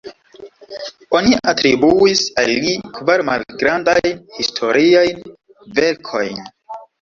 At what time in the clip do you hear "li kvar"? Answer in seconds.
2.63-3.23